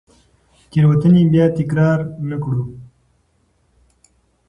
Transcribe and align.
تېروتنې 0.71 1.21
بیا 1.31 1.45
تکرار 1.57 1.99
نه 2.29 2.37
کړو. 2.43 2.63